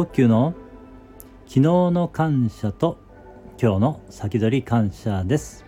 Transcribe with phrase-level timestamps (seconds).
[0.00, 0.54] 呼吸の
[1.46, 2.98] 昨日の感謝と
[3.60, 5.66] 今日の先取り感謝です。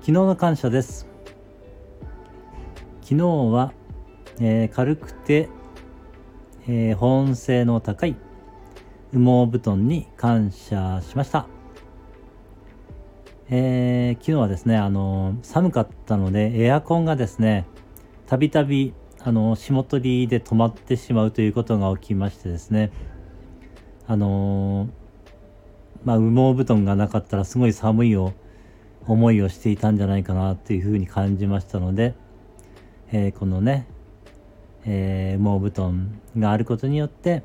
[0.00, 1.08] 昨日の感謝です。
[3.00, 3.72] 昨日は、
[4.40, 5.48] えー、軽くて、
[6.68, 8.14] えー、保温性の高い
[9.14, 11.46] 羽毛布団に感謝しました。
[13.48, 17.64] えー、昨日はですね、あの寒かったので、エアコンがですね、
[18.26, 18.92] たびたび、
[19.24, 22.90] あの霜取りで止まってしまうということが起きましてですね、
[24.08, 24.88] あの
[26.04, 28.32] まあ、羽毛布団がなかったらすごい寒いを
[29.06, 32.14] 思いをしていたんじゃないかなというふうに感じましたので、
[33.12, 33.86] えー、このね、
[34.84, 37.44] えー、羽毛布団があることによって、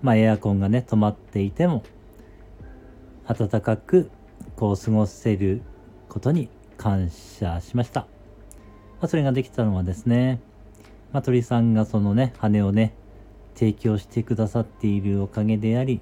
[0.00, 1.82] まあ、エアコンがね止まっていても
[3.28, 4.10] 暖かく
[4.56, 5.60] こう過ごせる
[6.08, 8.00] ことに感謝しました。
[9.00, 10.40] まあ、それができたのはですね、
[11.12, 12.94] まあ、鳥さんがそのね、羽をね、
[13.54, 16.00] 提供してくださっているおかげであり、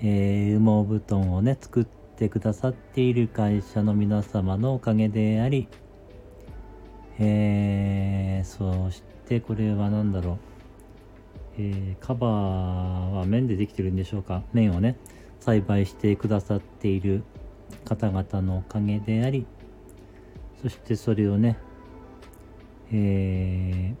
[0.00, 5.68] えー、羽毛布団をね、作ってくださっている会社の皆様のおかげであり、
[7.18, 10.38] えー、そしてこれは何だろう、
[11.58, 12.30] えー、カバー
[13.10, 14.44] は綿でできてるんでしょうか？
[14.52, 14.96] 綿をね、
[15.40, 17.24] 栽培してくださっている
[17.84, 19.44] 方々のおかげであり
[20.62, 21.58] そしてそれをね、
[22.92, 23.94] え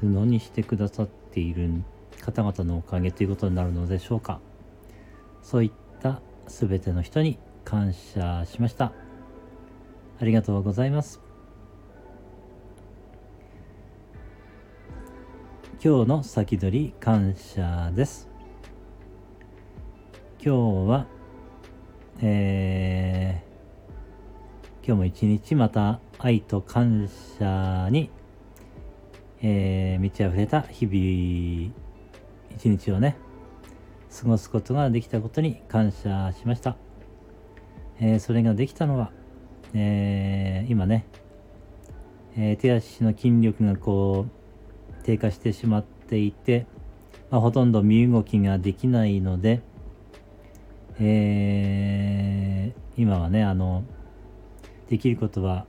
[0.00, 1.82] 布にしてくださっている
[2.20, 4.40] 方々のおかげということになるのでしょうか。
[5.42, 8.92] そういった全ての人に感謝しました。
[10.20, 11.20] ありがとうございます。
[15.82, 18.28] 今日の先取り感謝です。
[20.44, 21.06] 今日は
[22.20, 28.10] えー、今日も一日また愛と感謝に、
[29.40, 31.72] えー、満ち溢れた日々、
[32.56, 33.16] 一日をね、
[34.20, 36.76] 過ごすことができたことに感謝しました。
[38.00, 39.12] えー、それができたのは、
[39.74, 41.06] えー、今ね、
[42.36, 46.66] えー、手足の筋力がこう低下してしまっていて、
[47.30, 49.60] まあ、ほとんど身動きができないので、
[51.00, 53.84] えー、今はね、あの、
[54.88, 55.66] できることは、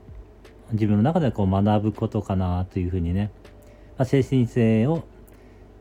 [0.71, 3.31] 自分の中ではこう学ぶことかなというふうにね、
[3.99, 5.03] ま、精神性を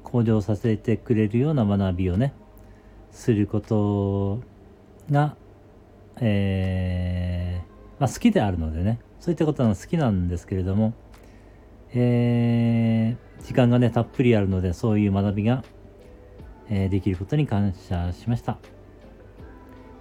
[0.02, 2.34] 向上させてくれるような学びをね、
[3.12, 4.40] すること
[5.10, 5.36] が、
[6.20, 10.94] えー、まあ、好きであるのでね、そういったことが好きなんですけれども、
[11.94, 15.62] えー、時間がね、たっぷりあるので、そういう学びが、
[16.68, 18.58] えー、できることに感謝しました。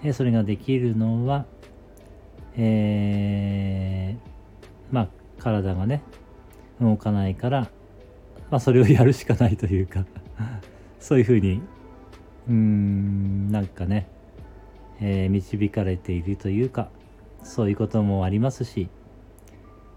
[0.03, 1.45] えそれができるのは、
[2.55, 4.29] えー、
[4.91, 5.07] まあ、
[5.37, 6.01] 体がね、
[6.81, 7.69] 動かないから、
[8.49, 10.05] まあ、それをやるしかないというか
[10.99, 11.61] そういうふうに、
[12.47, 14.07] うーん、なんかね、
[15.01, 16.89] えー、導かれているというか、
[17.43, 18.89] そういうこともありますし、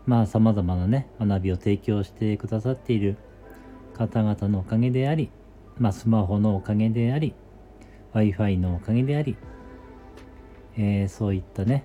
[0.07, 3.17] まあ、様々なね、学びを提供してくださっている
[3.95, 5.31] 方々のおかげであり、
[5.79, 7.35] まあ、スマホのおかげであり、
[8.15, 9.37] Wi-Fi のおかげであり、
[10.77, 11.85] えー、そういったね、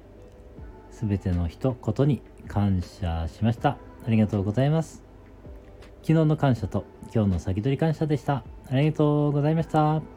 [0.92, 3.78] すべての人、ことに感謝しました。
[4.06, 5.04] ありがとうございます。
[6.08, 8.44] 昨日の感謝と今日の先取り感謝でした。
[8.70, 10.15] ありがとうございました。